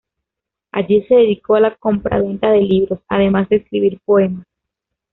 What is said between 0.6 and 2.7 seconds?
Allí se dedicó a la compraventa de